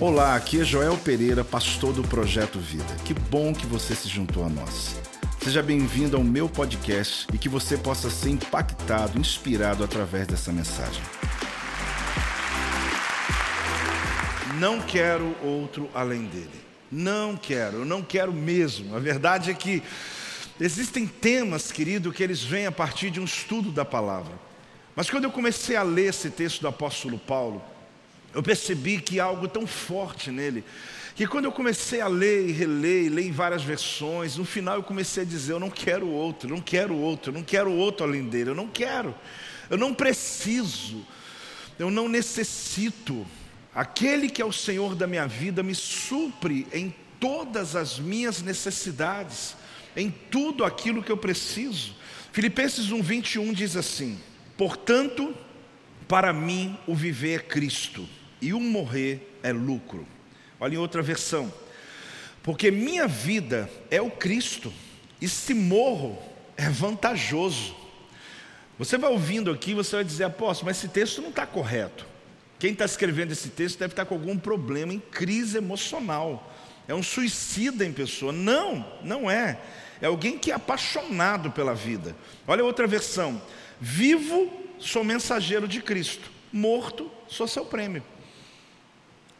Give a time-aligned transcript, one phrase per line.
[0.00, 2.96] Olá, aqui é Joel Pereira, pastor do Projeto Vida.
[3.04, 4.96] Que bom que você se juntou a nós.
[5.40, 11.02] Seja bem-vindo ao meu podcast e que você possa ser impactado, inspirado através dessa mensagem.
[14.58, 16.62] Não quero outro além dele.
[16.90, 18.96] Não quero, eu não quero mesmo.
[18.96, 19.82] A verdade é que
[20.60, 24.34] existem temas, querido, que eles vêm a partir de um estudo da palavra.
[24.94, 27.62] Mas quando eu comecei a ler esse texto do apóstolo Paulo,
[28.34, 30.64] eu percebi que há algo tão forte nele,
[31.14, 34.76] que quando eu comecei a ler e reler, e ler em várias versões, no final
[34.76, 38.24] eu comecei a dizer: eu não quero outro, não quero outro, não quero outro além
[38.24, 39.14] dele, eu não quero,
[39.68, 41.06] eu não preciso,
[41.78, 43.26] eu não necessito.
[43.74, 49.54] Aquele que é o Senhor da minha vida me supre em todas as minhas necessidades,
[49.94, 51.94] em tudo aquilo que eu preciso.
[52.32, 54.18] Filipenses 1:21 diz assim:
[54.56, 55.34] Portanto,
[56.08, 58.08] para mim o viver é Cristo
[58.42, 60.06] e o morrer é lucro.
[60.60, 61.52] Olha em outra versão.
[62.42, 64.72] Porque minha vida é o Cristo,
[65.20, 66.18] e se morro
[66.56, 67.74] é vantajoso.
[68.78, 72.04] Você vai ouvindo aqui, você vai dizer, apóstolo, mas esse texto não está correto.
[72.58, 76.52] Quem está escrevendo esse texto deve estar com algum problema em crise emocional.
[76.88, 78.32] É um suicida em pessoa.
[78.32, 79.58] Não, não é.
[80.00, 82.16] É alguém que é apaixonado pela vida.
[82.46, 83.40] Olha outra versão.
[83.80, 86.30] Vivo, sou mensageiro de Cristo.
[86.52, 88.02] Morto, sou seu prêmio.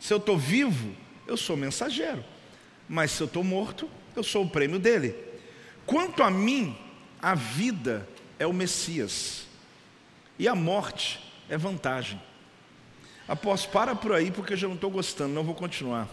[0.02, 0.96] Se eu estou vivo,
[1.28, 2.24] eu sou mensageiro.
[2.88, 5.14] Mas se eu estou morto, eu sou o prêmio dele.
[5.86, 6.76] Quanto a mim,
[7.20, 9.46] a vida é o Messias.
[10.36, 12.20] E a morte é vantagem.
[13.28, 16.08] Após, para por aí porque eu já não estou gostando, não vou continuar.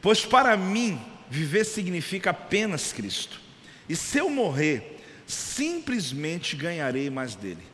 [0.00, 3.38] Pois para mim, viver significa apenas Cristo.
[3.86, 7.66] E se eu morrer, simplesmente ganharei mais dele.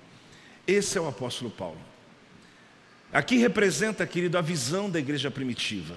[0.67, 1.86] Esse é o apóstolo Paulo.
[3.13, 5.95] Aqui representa, querido, a visão da igreja primitiva.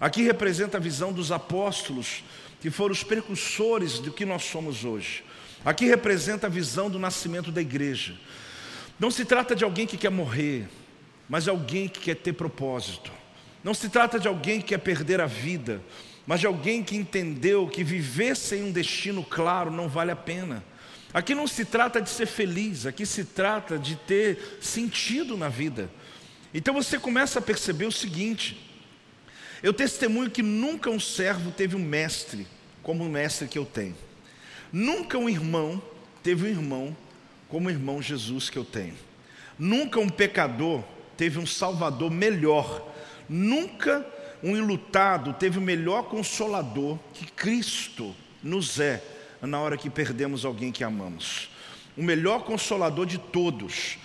[0.00, 2.24] Aqui representa a visão dos apóstolos,
[2.60, 5.22] que foram os precursores do que nós somos hoje.
[5.64, 8.14] Aqui representa a visão do nascimento da igreja.
[8.98, 10.68] Não se trata de alguém que quer morrer,
[11.28, 13.12] mas alguém que quer ter propósito.
[13.62, 15.82] Não se trata de alguém que quer perder a vida,
[16.26, 20.64] mas de alguém que entendeu que viver sem um destino claro não vale a pena.
[21.12, 25.90] Aqui não se trata de ser feliz, aqui se trata de ter sentido na vida.
[26.56, 28.58] Então você começa a perceber o seguinte:
[29.62, 32.46] eu testemunho que nunca um servo teve um mestre
[32.82, 33.94] como o mestre que eu tenho,
[34.72, 35.82] nunca um irmão
[36.22, 36.96] teve um irmão
[37.46, 38.94] como o irmão Jesus que eu tenho,
[39.58, 40.82] nunca um pecador
[41.14, 42.90] teve um salvador melhor,
[43.28, 44.06] nunca
[44.42, 49.04] um ilutado teve o melhor consolador que Cristo nos é
[49.42, 51.50] na hora que perdemos alguém que amamos.
[51.94, 53.98] O melhor consolador de todos.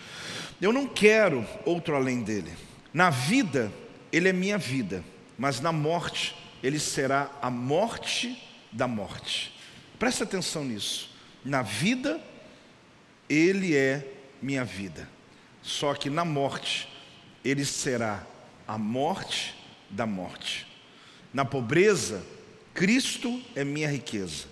[0.61, 2.53] Eu não quero outro além dele.
[2.93, 3.71] Na vida,
[4.11, 5.03] ele é minha vida,
[5.37, 8.41] mas na morte, ele será a morte
[8.71, 9.53] da morte.
[9.97, 11.09] Presta atenção nisso.
[11.43, 12.21] Na vida,
[13.27, 14.07] ele é
[14.41, 15.09] minha vida.
[15.61, 16.87] Só que na morte,
[17.43, 18.25] ele será
[18.67, 19.55] a morte
[19.89, 20.67] da morte.
[21.33, 22.23] Na pobreza,
[22.73, 24.45] Cristo é minha riqueza.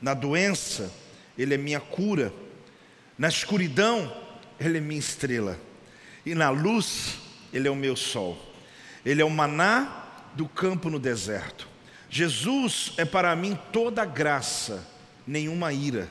[0.00, 0.92] Na doença,
[1.36, 2.32] Ele é minha cura.
[3.18, 4.14] Na escuridão,
[4.58, 5.58] Ele é minha estrela.
[6.24, 7.18] E na luz,
[7.52, 8.38] Ele é o meu sol.
[9.04, 11.68] Ele é o maná do campo no deserto.
[12.10, 14.86] Jesus é para mim toda graça,
[15.26, 16.10] nenhuma ira,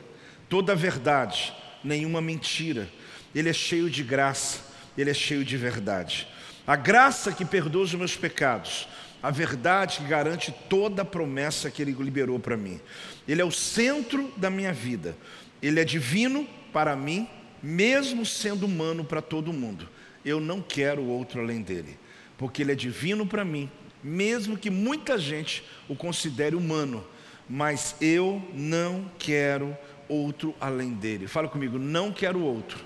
[0.50, 2.90] toda verdade, nenhuma mentira.
[3.34, 4.60] Ele é cheio de graça,
[4.98, 6.28] ele é cheio de verdade.
[6.66, 8.88] A graça que perdoa os meus pecados,
[9.22, 12.80] a verdade que garante toda a promessa que Ele liberou para mim.
[13.28, 15.16] Ele é o centro da minha vida.
[15.62, 17.28] Ele é divino para mim,
[17.66, 19.90] mesmo sendo humano para todo mundo.
[20.24, 21.98] Eu não quero outro além dele,
[22.38, 23.70] porque Ele é divino para mim,
[24.04, 27.04] mesmo que muita gente o considere humano,
[27.50, 29.76] mas eu não quero
[30.08, 31.28] outro além dele.
[31.28, 32.78] Fala comigo, não quero outro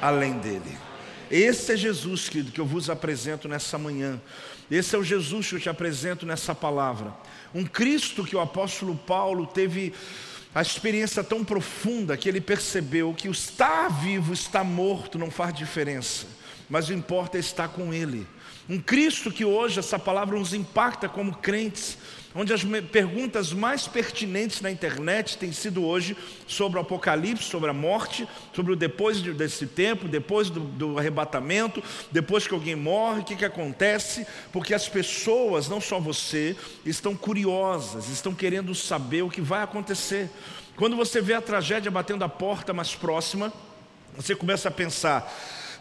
[0.00, 0.78] além dele.
[1.28, 4.20] Esse é Jesus, querido, que eu vos apresento nessa manhã.
[4.70, 7.12] Esse é o Jesus que eu te apresento nessa palavra.
[7.52, 9.92] Um Cristo que o apóstolo Paulo teve
[10.54, 15.52] a experiência tão profunda que ele percebeu que o estar vivo, estar morto não faz
[15.52, 16.26] diferença,
[16.68, 18.26] mas o importa é estar com Ele.
[18.68, 21.98] Um Cristo que hoje essa palavra nos impacta como crentes,
[22.34, 26.16] onde as perguntas mais pertinentes na internet têm sido hoje
[26.46, 31.82] sobre o Apocalipse, sobre a morte, sobre o depois desse tempo, depois do, do arrebatamento,
[32.10, 36.56] depois que alguém morre, o que, que acontece, porque as pessoas, não só você,
[36.86, 40.30] estão curiosas, estão querendo saber o que vai acontecer.
[40.74, 43.52] Quando você vê a tragédia batendo a porta mais próxima,
[44.16, 45.32] você começa a pensar: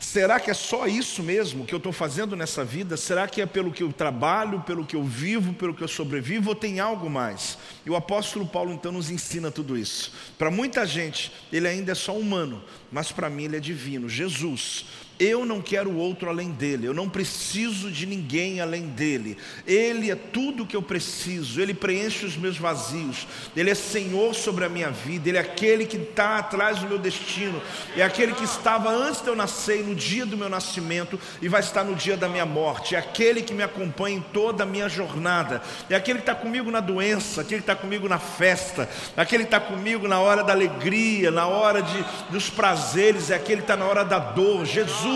[0.03, 2.97] Será que é só isso mesmo que eu estou fazendo nessa vida?
[2.97, 6.49] Será que é pelo que eu trabalho, pelo que eu vivo, pelo que eu sobrevivo,
[6.49, 7.57] ou tem algo mais?
[7.85, 10.11] E o apóstolo Paulo então nos ensina tudo isso.
[10.37, 12.61] Para muita gente, ele ainda é só humano,
[12.91, 14.09] mas para mim ele é divino.
[14.09, 14.85] Jesus,
[15.23, 19.37] eu não quero outro além dele, eu não preciso de ninguém além dele.
[19.65, 23.25] Ele é tudo o que eu preciso, ele preenche os meus vazios,
[23.55, 26.97] ele é Senhor sobre a minha vida, ele é aquele que está atrás do meu
[26.97, 27.61] destino,
[27.95, 31.61] é aquele que estava antes de eu nascer, no dia do meu nascimento e vai
[31.61, 34.89] estar no dia da minha morte, é aquele que me acompanha em toda a minha
[34.89, 39.43] jornada, é aquele que está comigo na doença, aquele que está comigo na festa, aquele
[39.43, 43.63] que está comigo na hora da alegria, na hora de, dos prazeres, é aquele que
[43.63, 44.65] está na hora da dor.
[44.65, 45.12] Jesus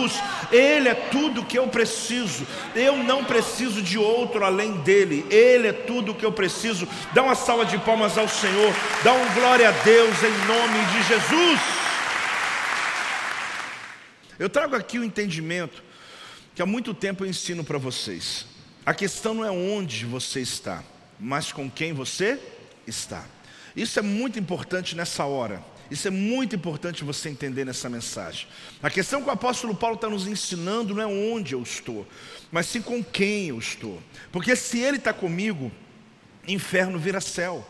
[0.52, 5.72] Ele é tudo que eu preciso, eu não preciso de outro além dEle, Ele é
[5.72, 6.88] tudo que eu preciso.
[7.12, 8.72] Dá uma salva de palmas ao Senhor,
[9.02, 11.60] dá um glória a Deus em nome de Jesus.
[14.38, 15.82] Eu trago aqui o entendimento
[16.54, 18.46] que há muito tempo eu ensino para vocês.
[18.86, 20.82] A questão não é onde você está,
[21.18, 22.38] mas com quem você
[22.86, 23.24] está.
[23.76, 25.62] Isso é muito importante nessa hora.
[25.90, 28.46] Isso é muito importante você entender nessa mensagem.
[28.82, 32.06] A questão que o apóstolo Paulo está nos ensinando não é onde eu estou,
[32.52, 34.02] mas sim com quem eu estou.
[34.30, 35.72] Porque se ele está comigo,
[36.46, 37.66] inferno vira céu.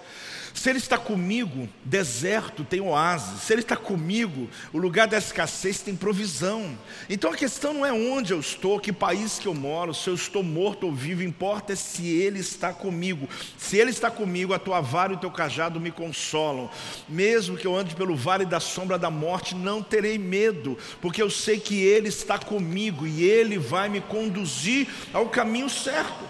[0.55, 3.43] Se Ele está comigo, deserto tem oásis.
[3.43, 6.77] Se Ele está comigo, o lugar da escassez tem provisão.
[7.09, 10.15] Então a questão não é onde eu estou, que país que eu moro, se eu
[10.15, 13.29] estou morto ou vivo, importa é se Ele está comigo.
[13.57, 16.71] Se Ele está comigo, a tua vara e o teu cajado me consolam.
[17.09, 21.31] Mesmo que eu ande pelo vale da sombra da morte, não terei medo, porque eu
[21.31, 26.25] sei que Ele está comigo e Ele vai me conduzir ao caminho certo.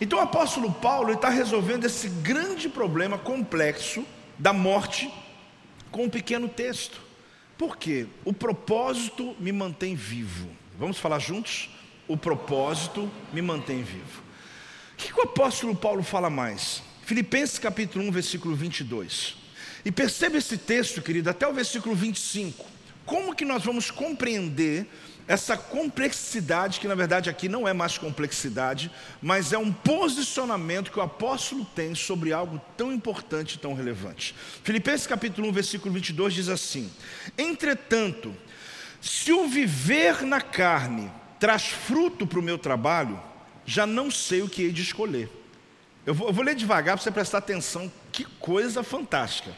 [0.00, 4.04] Então o apóstolo Paulo está resolvendo esse grande problema complexo
[4.38, 5.12] da morte
[5.90, 7.00] com um pequeno texto.
[7.56, 8.06] Por quê?
[8.24, 10.48] O propósito me mantém vivo.
[10.78, 11.70] Vamos falar juntos?
[12.06, 14.22] O propósito me mantém vivo.
[14.92, 16.82] O que, que o apóstolo Paulo fala mais?
[17.02, 19.36] Filipenses capítulo 1, versículo 22.
[19.84, 22.66] E perceba esse texto, querido, até o versículo 25.
[23.06, 24.86] Como que nós vamos compreender
[25.28, 28.90] essa complexidade, que na verdade aqui não é mais complexidade,
[29.20, 34.34] mas é um posicionamento que o apóstolo tem sobre algo tão importante e tão relevante.
[34.62, 36.90] Filipenses capítulo 1, versículo 22 diz assim:
[37.36, 38.34] Entretanto,
[39.00, 43.20] se o viver na carne traz fruto para o meu trabalho,
[43.64, 45.28] já não sei o que hei de escolher.
[46.04, 49.50] Eu vou, eu vou ler devagar para você prestar atenção, que coisa fantástica.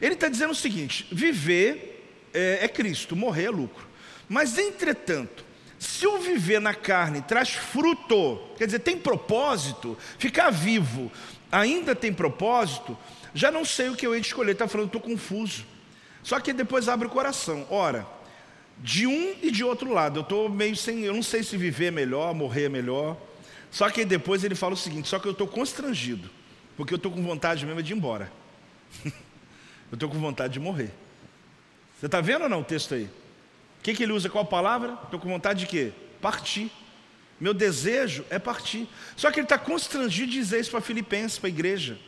[0.00, 3.89] Ele está dizendo o seguinte: viver é, é Cristo, morrer é lucro.
[4.30, 5.44] Mas, entretanto,
[5.76, 11.10] se o viver na carne traz fruto, quer dizer, tem propósito, ficar vivo
[11.50, 12.96] ainda tem propósito,
[13.34, 14.52] já não sei o que eu de escolher.
[14.52, 15.66] Está falando, estou confuso.
[16.22, 17.66] Só que depois abre o coração.
[17.70, 18.06] Ora,
[18.78, 21.86] de um e de outro lado, eu estou meio sem, eu não sei se viver
[21.86, 23.16] é melhor, morrer é melhor.
[23.68, 26.30] Só que depois ele fala o seguinte: só que eu estou constrangido,
[26.76, 28.30] porque eu estou com vontade mesmo de ir embora.
[29.04, 30.92] eu estou com vontade de morrer.
[31.98, 33.10] Você está vendo ou não o texto aí?
[33.80, 34.28] O que, que ele usa?
[34.28, 34.98] Qual palavra?
[35.04, 35.92] Estou com vontade de quê?
[36.20, 36.70] Partir.
[37.40, 38.86] Meu desejo é partir.
[39.16, 41.98] Só que ele está constrangido de dizer isso para Filipenses, para a igreja.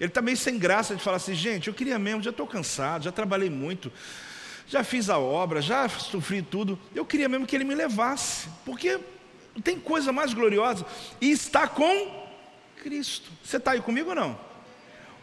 [0.00, 3.04] Ele está meio sem graça de falar assim, gente, eu queria mesmo, já estou cansado,
[3.04, 3.92] já trabalhei muito,
[4.66, 6.76] já fiz a obra, já sofri tudo.
[6.92, 8.98] Eu queria mesmo que ele me levasse, porque
[9.62, 10.84] tem coisa mais gloriosa.
[11.20, 12.28] E está com
[12.82, 13.30] Cristo.
[13.44, 14.49] Você está aí comigo ou não?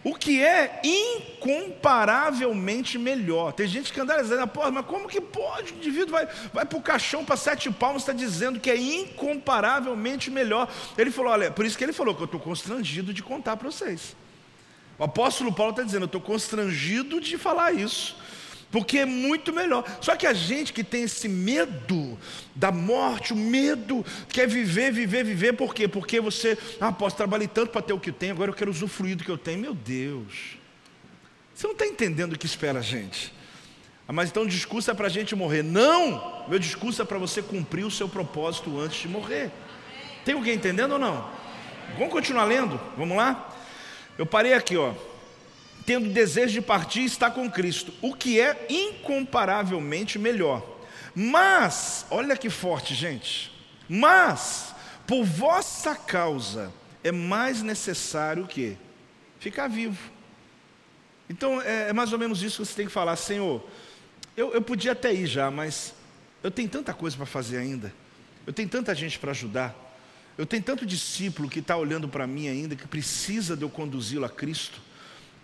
[0.04, 3.54] O que é incomparavelmente melhor.
[3.54, 5.74] Tem gente que anda dizendo, porra, mas como que pode?
[5.74, 10.30] O indivíduo vai, vai para o caixão para sete palmos, está dizendo que é incomparavelmente
[10.32, 10.70] melhor.
[10.98, 13.70] Ele falou, olha, por isso que ele falou que eu estou constrangido de contar para
[13.70, 14.16] vocês.
[14.98, 18.16] O apóstolo Paulo está dizendo, eu estou constrangido de falar isso
[18.72, 19.84] porque é muito melhor.
[20.02, 22.18] Só que a gente que tem esse medo
[22.56, 25.88] da morte, o medo, quer viver, viver, viver, por quê?
[25.88, 29.16] Porque você, ah, posso trabalhar tanto para ter o que tenho, agora eu quero usufruir
[29.16, 29.60] do que eu tenho.
[29.60, 30.58] Meu Deus,
[31.54, 33.34] você não está entendendo o que espera a gente.
[34.08, 35.64] Ah, mas então o discurso é para a gente morrer.
[35.64, 36.46] Não!
[36.48, 39.52] Meu discurso é para você cumprir o seu propósito antes de morrer.
[40.24, 41.30] Tem alguém entendendo ou não?
[41.98, 42.80] Vamos continuar lendo?
[42.98, 43.54] Vamos lá?
[44.18, 44.94] Eu parei aqui, ó
[45.88, 50.62] tendo desejo de partir, está com Cristo, o que é incomparavelmente melhor.
[51.16, 53.54] Mas, olha que forte, gente.
[53.88, 54.76] Mas,
[55.08, 58.76] por vossa causa, é mais necessário o quê?
[59.40, 59.98] Ficar vivo.
[61.30, 63.66] Então, é, é, mais ou menos isso que você tem que falar, Senhor.
[64.36, 65.94] Eu, eu podia até ir já, mas
[66.44, 67.94] eu tenho tanta coisa para fazer ainda.
[68.46, 69.74] Eu tenho tanta gente para ajudar.
[70.38, 74.26] Eu tenho tanto discípulo que está olhando para mim ainda, que precisa de eu conduzi-lo
[74.26, 74.86] a Cristo.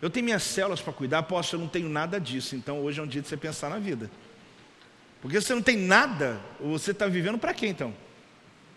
[0.04, 2.58] Eu tenho minhas células para cuidar, posso, eu não tenho nada disso.
[2.58, 4.12] Então hoje é um dia de você pensar na vida.
[5.22, 7.94] Porque você não tem nada, você está vivendo para quê então?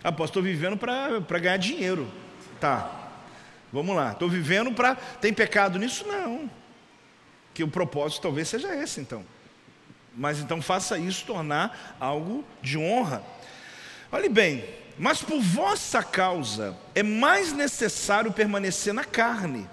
[0.04, 2.06] Ah, estou vivendo para ganhar dinheiro.
[2.60, 3.10] Tá,
[3.72, 4.12] vamos lá.
[4.12, 4.94] Estou vivendo para.
[4.94, 6.06] Tem pecado nisso?
[6.06, 6.48] Não.
[7.52, 9.26] Que o propósito talvez seja esse então.
[10.14, 13.20] Mas então faça isso tornar algo de honra.
[14.12, 14.64] Olhe bem,
[14.96, 19.68] mas por vossa causa é mais necessário permanecer na carne.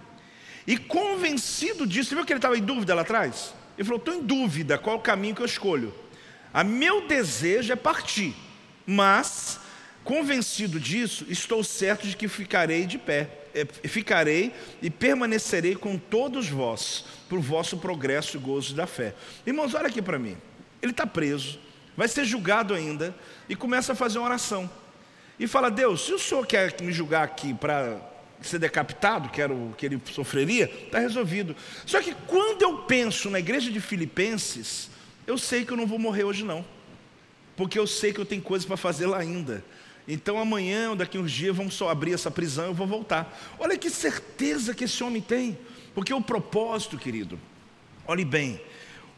[0.65, 3.53] E convencido disso, você viu que ele estava em dúvida lá atrás?
[3.77, 5.93] Ele falou: estou em dúvida qual o caminho que eu escolho.
[6.53, 8.35] A meu desejo é partir,
[8.85, 9.59] mas
[10.03, 16.49] convencido disso, estou certo de que ficarei de pé, é, ficarei e permanecerei com todos
[16.49, 19.15] vós, para o vosso progresso e gozo da fé.
[19.47, 20.37] Irmãos, olha aqui para mim.
[20.81, 21.59] Ele está preso,
[21.95, 23.15] vai ser julgado ainda,
[23.47, 24.69] e começa a fazer uma oração.
[25.39, 28.12] E fala: Deus, se o senhor quer me julgar aqui para
[28.47, 31.55] ser decapitado, que era o que ele sofreria, está resolvido.
[31.85, 34.89] Só que quando eu penso na igreja de Filipenses,
[35.25, 36.65] eu sei que eu não vou morrer hoje não,
[37.55, 39.63] porque eu sei que eu tenho coisas para fazer lá ainda.
[40.07, 43.37] Então amanhã ou daqui uns dias vamos só abrir essa prisão e eu vou voltar.
[43.57, 45.57] Olha que certeza que esse homem tem,
[45.95, 47.39] porque o propósito, querido,
[48.05, 48.59] olhe bem,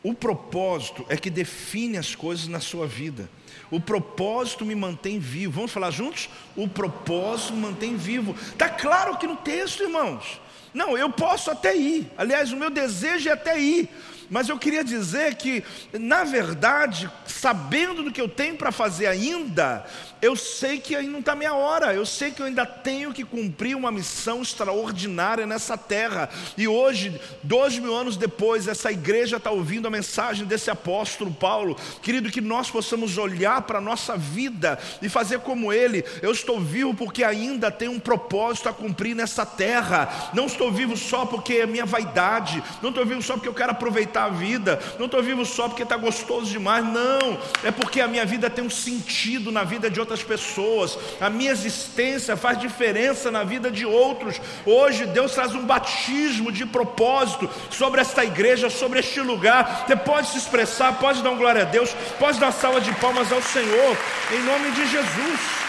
[0.06, 3.28] o propósito é que define as coisas na sua vida.
[3.72, 5.54] O propósito me mantém vivo.
[5.54, 6.30] Vamos falar juntos?
[6.56, 8.36] O propósito me mantém vivo.
[8.40, 10.40] Está claro aqui no texto, irmãos.
[10.72, 12.06] Não, eu posso até ir.
[12.16, 13.90] Aliás, o meu desejo é até ir.
[14.30, 15.64] Mas eu queria dizer que,
[15.94, 19.86] na verdade, sabendo do que eu tenho para fazer ainda,
[20.22, 23.24] eu sei que ainda não está minha hora, eu sei que eu ainda tenho que
[23.24, 26.30] cumprir uma missão extraordinária nessa terra.
[26.58, 31.78] E hoje, dois mil anos depois, essa igreja está ouvindo a mensagem desse apóstolo Paulo.
[32.02, 36.04] Querido, que nós possamos olhar para a nossa vida e fazer como ele.
[36.22, 40.32] Eu estou vivo porque ainda tenho um propósito a cumprir nessa terra.
[40.34, 43.72] Não estou vivo só porque é minha vaidade, não estou vivo só porque eu quero
[43.72, 46.86] aproveitar a vida, não estou vivo só porque está gostoso demais.
[46.86, 51.30] Não, é porque a minha vida tem um sentido na vida de outras pessoas, a
[51.30, 54.40] minha existência faz diferença na vida de outros.
[54.66, 59.86] Hoje Deus traz um batismo de propósito sobre esta igreja, sobre este lugar.
[59.86, 63.32] Você pode se expressar, pode dar um glória a Deus, pode dar salva de palmas
[63.32, 63.98] ao Senhor,
[64.32, 65.66] em nome de Jesus.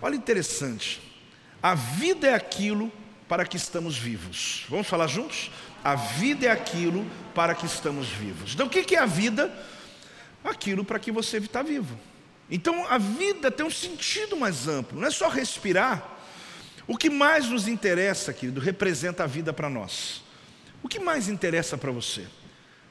[0.00, 1.00] Olha interessante,
[1.62, 2.90] a vida é aquilo
[3.28, 4.64] para que estamos vivos.
[4.68, 5.50] Vamos falar juntos?
[5.84, 8.54] A vida é aquilo para que estamos vivos.
[8.54, 9.52] Então, o que é a vida?
[10.44, 11.98] aquilo para que você está vivo.
[12.50, 16.16] Então a vida tem um sentido mais amplo, não é só respirar.
[16.86, 20.22] O que mais nos interessa, querido, representa a vida para nós.
[20.82, 22.26] O que mais interessa para você?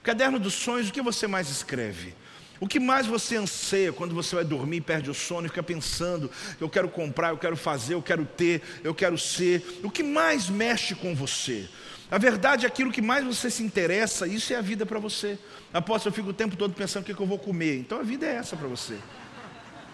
[0.03, 2.13] Caderno dos sonhos, o que você mais escreve?
[2.60, 6.30] O que mais você anseia quando você vai dormir, perde o sono e fica pensando:
[6.60, 9.80] eu quero comprar, eu quero fazer, eu quero ter, eu quero ser?
[9.84, 11.68] O que mais mexe com você?
[12.10, 15.38] A verdade é aquilo que mais você se interessa, isso é a vida para você.
[15.74, 17.80] Apóstolo, eu fico o tempo todo pensando o que, é que eu vou comer.
[17.80, 18.98] Então a vida é essa para você.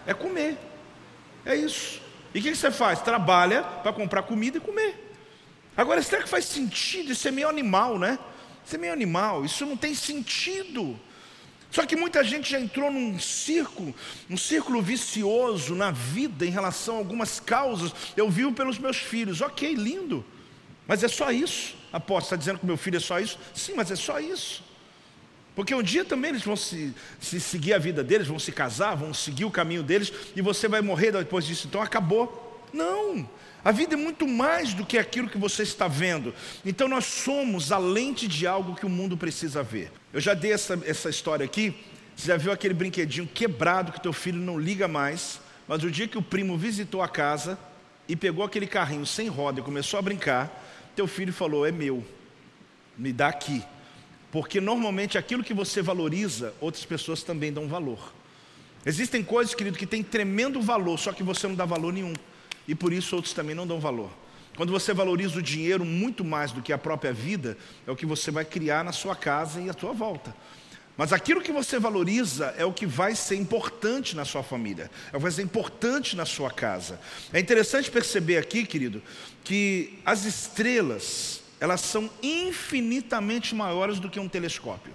[0.06, 0.56] É comer.
[1.44, 2.00] É isso.
[2.32, 3.00] E o que, que você faz?
[3.02, 5.12] Trabalha para comprar comida e comer.
[5.76, 7.12] Agora, será que faz sentido?
[7.12, 8.18] Isso é meio animal, né?
[8.64, 10.98] Isso é meio animal, isso não tem sentido.
[11.74, 13.92] Só que muita gente já entrou num círculo,
[14.30, 17.92] um círculo vicioso na vida em relação a algumas causas.
[18.16, 20.24] Eu vivo pelos meus filhos, ok, lindo,
[20.86, 21.74] mas é só isso.
[21.92, 23.36] Apóstolo, está dizendo que meu filho é só isso?
[23.52, 24.62] Sim, mas é só isso.
[25.56, 28.94] Porque um dia também eles vão se, se, seguir a vida deles, vão se casar,
[28.94, 32.64] vão seguir o caminho deles, e você vai morrer depois disso, então acabou.
[32.72, 33.28] Não,
[33.64, 36.32] a vida é muito mais do que aquilo que você está vendo.
[36.64, 39.90] Então nós somos a lente de algo que o mundo precisa ver.
[40.14, 41.74] Eu já dei essa, essa história aqui.
[42.14, 46.06] Você já viu aquele brinquedinho quebrado que teu filho não liga mais, mas o dia
[46.06, 47.58] que o primo visitou a casa
[48.08, 52.06] e pegou aquele carrinho sem roda e começou a brincar, teu filho falou: É meu,
[52.96, 53.64] me dá aqui.
[54.30, 58.14] Porque normalmente aquilo que você valoriza, outras pessoas também dão valor.
[58.86, 62.14] Existem coisas, querido, que têm tremendo valor, só que você não dá valor nenhum.
[62.68, 64.10] E por isso outros também não dão valor.
[64.56, 67.56] Quando você valoriza o dinheiro muito mais do que a própria vida,
[67.86, 70.34] é o que você vai criar na sua casa e à sua volta.
[70.96, 75.16] Mas aquilo que você valoriza é o que vai ser importante na sua família, é
[75.16, 77.00] o que vai ser importante na sua casa.
[77.32, 79.02] É interessante perceber aqui, querido,
[79.42, 84.94] que as estrelas, elas são infinitamente maiores do que um telescópio.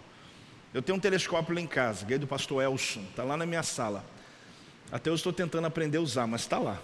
[0.74, 3.64] Eu tenho um telescópio lá em casa, ganhei do pastor Elson, está lá na minha
[3.64, 4.06] sala.
[4.90, 6.80] Até eu estou tentando aprender a usar, mas está lá.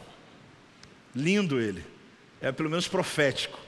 [1.15, 1.85] Lindo ele,
[2.45, 3.59] é pelo menos profético.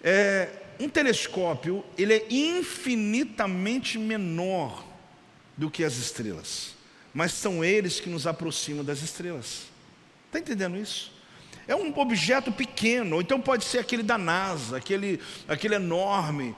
[0.00, 4.84] É, um telescópio, ele é infinitamente menor
[5.56, 6.74] do que as estrelas,
[7.12, 9.62] mas são eles que nos aproximam das estrelas.
[10.26, 11.12] Está entendendo isso?
[11.66, 16.54] É um objeto pequeno, ou então pode ser aquele da NASA, aquele, aquele enorme.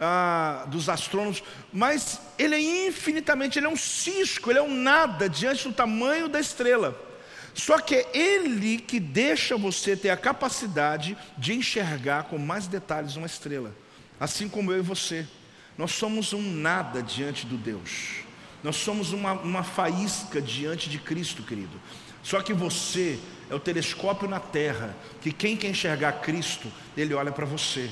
[0.00, 5.28] ah, dos astrônomos, mas ele é infinitamente, ele é um cisco, ele é um nada
[5.28, 7.07] diante do tamanho da estrela.
[7.58, 13.16] Só que é ele que deixa você ter a capacidade de enxergar com mais detalhes
[13.16, 13.74] uma estrela,
[14.18, 15.26] assim como eu e você.
[15.76, 18.20] Nós somos um nada diante do Deus,
[18.62, 21.80] nós somos uma, uma faísca diante de Cristo, querido.
[22.22, 23.18] Só que você
[23.50, 27.90] é o telescópio na terra, que quem quer enxergar Cristo, ele olha para você.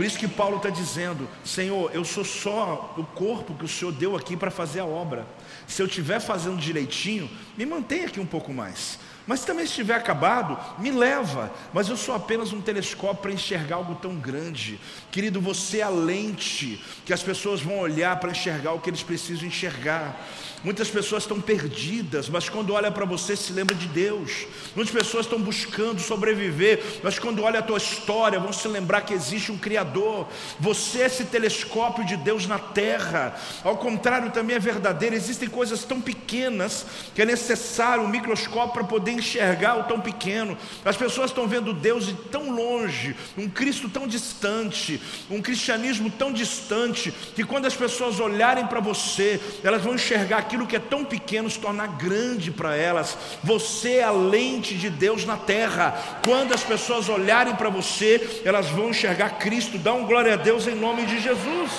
[0.00, 3.92] Por isso que Paulo está dizendo: Senhor, eu sou só o corpo que o Senhor
[3.92, 5.26] deu aqui para fazer a obra.
[5.66, 8.98] Se eu estiver fazendo direitinho, me mantenha aqui um pouco mais.
[9.26, 11.52] Mas também se estiver acabado, me leva.
[11.72, 14.80] Mas eu sou apenas um telescópio para enxergar algo tão grande.
[15.10, 19.02] Querido, você é a lente que as pessoas vão olhar para enxergar o que eles
[19.02, 20.20] precisam enxergar.
[20.62, 24.46] Muitas pessoas estão perdidas, mas quando olha para você se lembra de Deus.
[24.76, 29.14] Muitas pessoas estão buscando sobreviver, mas quando olha a tua história vão se lembrar que
[29.14, 30.28] existe um Criador.
[30.58, 33.34] Você é esse telescópio de Deus na terra.
[33.64, 35.16] Ao contrário, também é verdadeiro.
[35.16, 36.84] Existem coisas tão pequenas
[37.14, 40.56] que é necessário um microscópio para poder enxergar o tão pequeno.
[40.84, 45.00] As pessoas estão vendo Deus de tão longe, um Cristo tão distante,
[45.30, 50.66] um cristianismo tão distante, que quando as pessoas olharem para você, elas vão enxergar aquilo
[50.66, 53.16] que é tão pequeno se tornar grande para elas.
[53.42, 56.20] Você é a lente de Deus na terra.
[56.24, 59.78] Quando as pessoas olharem para você, elas vão enxergar Cristo.
[59.78, 61.70] Dá um glória a Deus em nome de Jesus.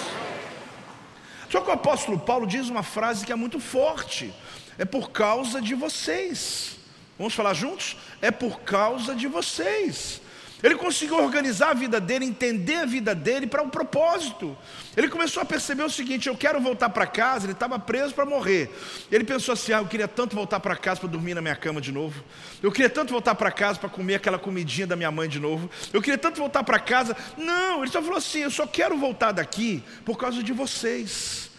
[1.50, 4.34] Só que o apóstolo Paulo diz uma frase que é muito forte:
[4.78, 6.81] é por causa de vocês.
[7.22, 7.96] Vamos falar juntos?
[8.20, 10.20] É por causa de vocês.
[10.64, 14.58] Ele conseguiu organizar a vida dele, entender a vida dele para um propósito.
[14.98, 17.46] Ele começou a perceber o seguinte: eu quero voltar para casa.
[17.46, 18.72] Ele estava preso para morrer.
[19.12, 21.80] Ele pensou assim: ah, eu queria tanto voltar para casa para dormir na minha cama
[21.80, 22.24] de novo.
[22.64, 25.70] Eu queria tanto voltar para casa para comer aquela comidinha da minha mãe de novo.
[25.94, 27.16] Eu queria tanto voltar para casa.
[27.38, 31.51] Não, ele só falou assim: eu só quero voltar daqui por causa de vocês.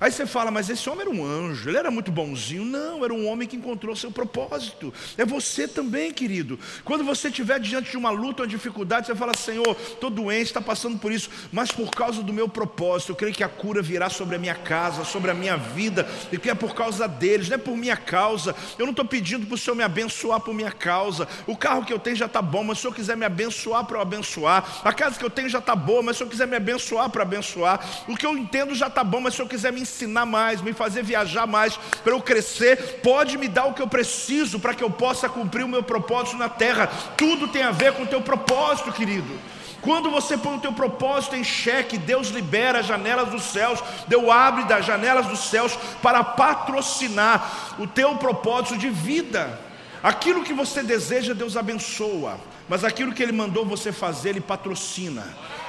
[0.00, 2.64] Aí você fala, mas esse homem era um anjo, ele era muito bonzinho.
[2.64, 4.94] Não, era um homem que encontrou seu propósito.
[5.16, 6.58] É você também, querido.
[6.84, 10.60] Quando você estiver diante de uma luta, uma dificuldade, você fala, Senhor, estou doente, está
[10.60, 14.08] passando por isso, mas por causa do meu propósito, eu creio que a cura virá
[14.08, 17.56] sobre a minha casa, sobre a minha vida, e que é por causa deles, não
[17.56, 18.54] é por minha causa.
[18.78, 21.26] Eu não estou pedindo para o Senhor me abençoar por minha causa.
[21.46, 23.84] O carro que eu tenho já está bom, mas se o Senhor quiser me abençoar
[23.84, 24.80] para eu abençoar.
[24.84, 27.10] A casa que eu tenho já está boa, mas se o Senhor quiser me abençoar
[27.10, 27.84] para abençoar.
[28.06, 30.60] O que eu entendo já está bom, mas se o Senhor quiser me ensinar mais,
[30.60, 34.74] me fazer viajar mais, para eu crescer, pode me dar o que eu preciso para
[34.74, 36.86] que eu possa cumprir o meu propósito na terra.
[37.16, 39.38] Tudo tem a ver com o teu propósito, querido.
[39.80, 44.28] Quando você põe o teu propósito em xeque, Deus libera as janelas dos céus, Deus
[44.28, 49.58] abre das janelas dos céus para patrocinar o teu propósito de vida.
[50.02, 55.24] Aquilo que você deseja, Deus abençoa, mas aquilo que Ele mandou você fazer, Ele patrocina.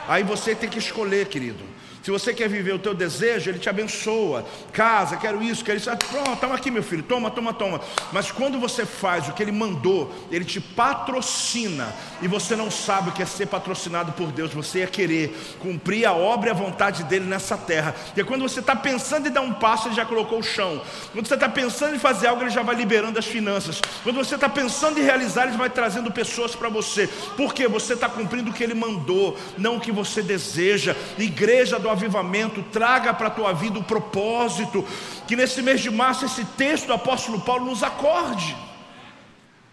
[0.07, 1.63] Aí você tem que escolher, querido.
[2.01, 4.45] Se você quer viver o teu desejo, Ele te abençoa.
[4.71, 5.89] Casa, quero isso, quero isso.
[5.89, 7.81] Ah, pronto, toma aqui, meu filho, toma, toma, toma.
[8.11, 11.93] Mas quando você faz o que Ele mandou, Ele te patrocina.
[12.21, 14.53] E você não sabe o que é ser patrocinado por Deus.
[14.53, 17.91] Você é querer cumprir a obra e a vontade dEle nessa terra.
[17.91, 20.81] Porque quando você está pensando em dar um passo, Ele já colocou o chão.
[21.11, 23.81] Quando você está pensando em fazer algo, Ele já vai liberando as finanças.
[24.03, 27.07] Quando você está pensando em realizar, Ele vai trazendo pessoas para você.
[27.35, 30.95] Porque você está cumprindo o que Ele mandou, não o que você deseja.
[31.17, 34.85] Igreja do avivamento, traga para a tua vida o propósito,
[35.27, 38.55] que nesse mês de março esse texto do apóstolo Paulo nos acorde.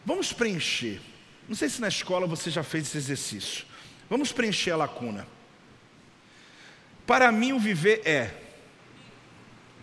[0.04, 1.00] Vamos preencher.
[1.48, 3.66] Não sei se na escola você já fez esse exercício.
[4.08, 5.26] Vamos preencher a lacuna.
[7.06, 8.34] Para mim o viver é.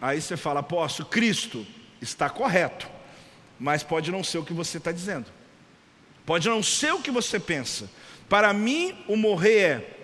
[0.02, 1.66] Aí você fala, apóstolo, Cristo
[2.02, 2.90] está correto,
[3.58, 5.28] mas pode não ser o que você está dizendo.
[6.26, 7.90] Pode não ser o que você pensa.
[8.28, 9.98] Para mim, o morrer é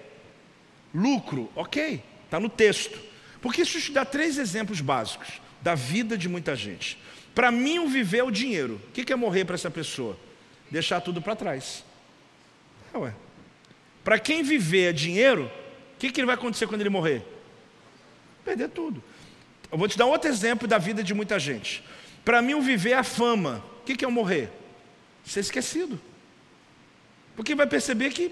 [0.93, 2.03] lucro, ok.
[2.29, 2.99] Está no texto.
[3.41, 6.99] Porque isso te dá três exemplos básicos da vida de muita gente.
[7.33, 8.79] Para mim, o viver é o dinheiro.
[8.89, 10.15] O que é morrer para essa pessoa?
[10.69, 11.83] Deixar tudo para trás.
[12.93, 13.13] É,
[14.03, 15.45] para quem viver é dinheiro,
[15.95, 17.23] o que, que vai acontecer quando ele morrer?
[18.45, 19.03] Perder tudo.
[19.71, 21.83] Eu vou te dar outro exemplo da vida de muita gente.
[22.23, 23.63] Para mim, o viver é a fama.
[23.81, 24.51] O que, que é o morrer?
[25.25, 25.99] Ser esquecido.
[27.35, 28.31] Porque vai perceber que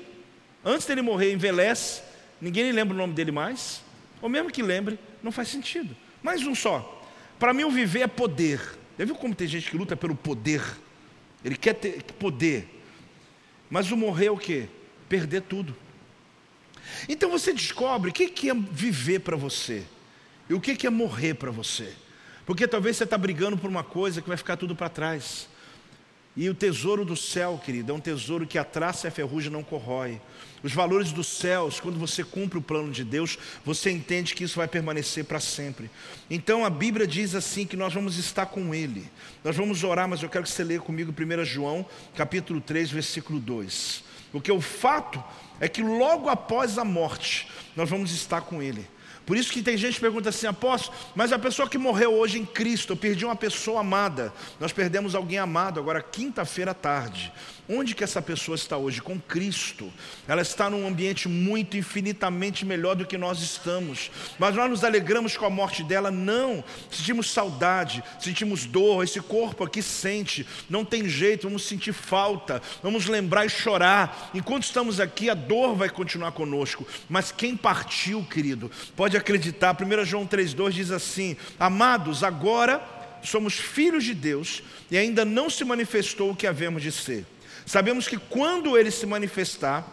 [0.64, 2.02] antes dele morrer, envelhece,
[2.42, 3.82] ninguém lembra o nome dele mais,
[4.22, 5.96] ou mesmo que lembre, não faz sentido.
[6.22, 7.04] Mais um só.
[7.40, 8.60] Para mim, o viver é poder.
[8.98, 10.62] Já viu como tem gente que luta pelo poder?
[11.44, 12.68] Ele quer ter poder.
[13.70, 14.68] Mas o morrer é o quê?
[15.08, 15.76] Perder tudo.
[17.08, 19.84] Então você descobre o que é viver para você
[20.50, 21.94] e o que é morrer para você.
[22.46, 25.50] Porque talvez você está brigando por uma coisa que vai ficar tudo para trás.
[26.38, 29.52] E o tesouro do céu, querido, é um tesouro que a traça e a ferrugem
[29.52, 30.22] não corrói.
[30.62, 34.58] Os valores dos céus, quando você cumpre o plano de Deus, você entende que isso
[34.58, 35.90] vai permanecer para sempre.
[36.30, 39.10] Então a Bíblia diz assim que nós vamos estar com Ele.
[39.44, 41.84] Nós vamos orar, mas eu quero que você leia comigo 1 João,
[42.16, 44.04] capítulo 3, versículo 2.
[44.32, 45.24] Porque o fato
[45.60, 48.88] é que logo após a morte, nós vamos estar com Ele.
[49.28, 52.40] Por isso que tem gente que pergunta assim, apóstolo, mas a pessoa que morreu hoje
[52.40, 54.34] em Cristo, eu perdi uma pessoa amada.
[54.58, 57.34] Nós perdemos alguém amado agora quinta-feira à tarde.
[57.70, 59.02] Onde que essa pessoa está hoje?
[59.02, 59.92] Com Cristo.
[60.26, 64.10] Ela está num ambiente muito infinitamente melhor do que nós estamos.
[64.40, 66.10] Mas nós nos alegramos com a morte dela?
[66.10, 66.64] Não.
[66.90, 73.06] Sentimos saudade, sentimos dor, esse corpo aqui sente, não tem jeito, vamos sentir falta, vamos
[73.08, 74.32] lembrar e chorar.
[74.34, 76.88] Enquanto estamos aqui, a dor vai continuar conosco.
[77.10, 79.76] Mas quem partiu, querido, pode acreditar.
[79.76, 82.82] 1 João 3,2 diz assim: Amados, agora
[83.22, 87.26] somos filhos de Deus e ainda não se manifestou o que havemos de ser.
[87.66, 89.86] Sabemos que quando ele se manifestar,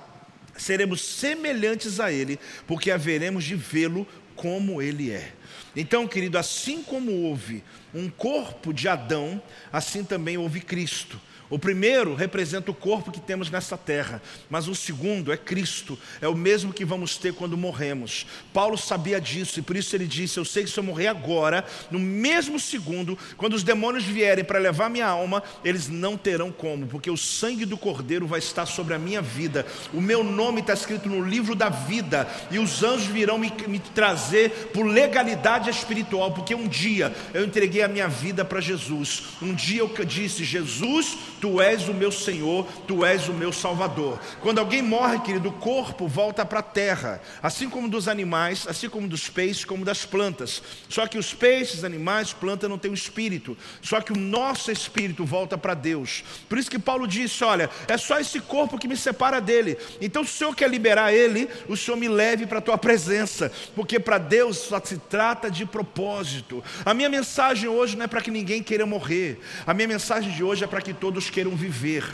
[0.56, 4.06] seremos semelhantes a ele, porque haveremos de vê-lo
[4.36, 5.32] como ele é.
[5.76, 11.20] Então, querido, assim como houve um corpo de Adão, assim também houve Cristo.
[11.50, 16.26] O primeiro representa o corpo que temos nessa terra, mas o segundo é Cristo, é
[16.26, 18.26] o mesmo que vamos ter quando morremos.
[18.52, 21.64] Paulo sabia disso e por isso ele disse: Eu sei que se eu morrer agora,
[21.90, 26.86] no mesmo segundo, quando os demônios vierem para levar minha alma, eles não terão como,
[26.86, 30.72] porque o sangue do Cordeiro vai estar sobre a minha vida, o meu nome está
[30.72, 36.32] escrito no livro da vida, e os anjos virão me, me trazer por legalidade espiritual,
[36.32, 41.16] porque um dia eu entreguei a minha vida para Jesus, um dia eu disse: Jesus,
[41.44, 44.18] Tu és o meu Senhor, tu és o meu Salvador.
[44.40, 48.88] Quando alguém morre, querido, o corpo volta para a terra, assim como dos animais, assim
[48.88, 50.62] como dos peixes, como das plantas.
[50.88, 53.58] Só que os peixes, animais, planta não tem o espírito.
[53.82, 56.24] Só que o nosso espírito volta para Deus.
[56.48, 59.76] Por isso que Paulo disse: Olha, é só esse corpo que me separa dele.
[60.00, 63.52] Então, se o Senhor quer liberar ele, o Senhor me leve para a tua presença,
[63.76, 66.64] porque para Deus só se trata de propósito.
[66.86, 69.38] A minha mensagem hoje não é para que ninguém queira morrer.
[69.66, 72.04] A minha mensagem de hoje é para que todos queiram viver.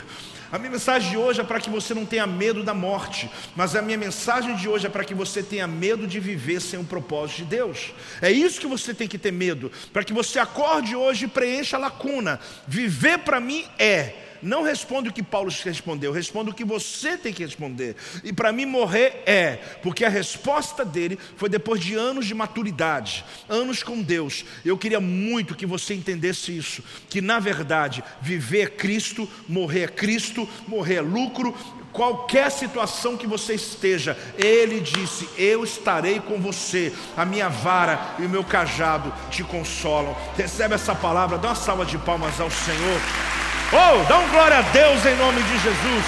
[0.51, 3.75] A minha mensagem de hoje é para que você não tenha medo da morte, mas
[3.75, 6.83] a minha mensagem de hoje é para que você tenha medo de viver sem o
[6.83, 7.93] propósito de Deus.
[8.19, 11.77] É isso que você tem que ter medo, para que você acorde hoje e preencha
[11.77, 12.39] a lacuna.
[12.67, 17.33] Viver para mim é não responde o que Paulo respondeu, responde o que você tem
[17.33, 17.95] que responder.
[18.23, 23.23] E para mim morrer é, porque a resposta dele foi depois de anos de maturidade,
[23.47, 24.45] anos com Deus.
[24.65, 29.87] Eu queria muito que você entendesse isso, que na verdade viver é Cristo, morrer é
[29.87, 31.55] Cristo, morrer é lucro,
[31.91, 38.25] qualquer situação que você esteja, Ele disse: Eu estarei com você, a minha vara e
[38.25, 40.15] o meu cajado te consolam.
[40.35, 43.40] Recebe essa palavra, dá uma salva de palmas ao Senhor.
[43.73, 46.05] Oh, dá um glória a Deus em nome de Jesus.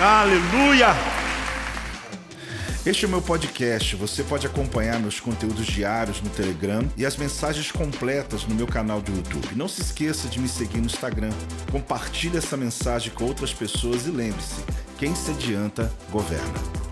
[0.00, 0.86] Aleluia.
[2.86, 3.94] Este é o meu podcast.
[3.96, 9.02] Você pode acompanhar meus conteúdos diários no Telegram e as mensagens completas no meu canal
[9.02, 9.54] do YouTube.
[9.54, 11.30] Não se esqueça de me seguir no Instagram.
[11.70, 14.64] Compartilhe essa mensagem com outras pessoas e lembre-se:
[14.98, 16.91] quem se adianta, governa.